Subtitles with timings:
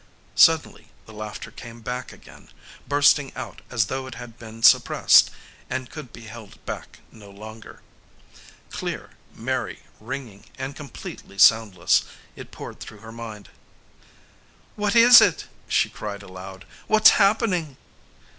[0.33, 2.49] Suddenly the laughter came again,
[2.87, 5.29] bursting out as though it had been suppressed
[5.69, 7.83] and could be held back no longer.
[8.71, 12.01] Clear, merry, ringing and completely soundless,
[12.35, 13.49] it poured through her mind.
[14.75, 16.65] "What is it?" she cried aloud.
[16.87, 17.77] "What's happening?"